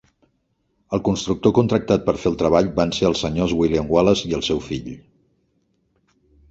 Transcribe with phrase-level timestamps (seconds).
[0.97, 4.47] El constructor contractat per fer el treball van ser els senyors William Wallace i el
[4.53, 4.93] seu fill.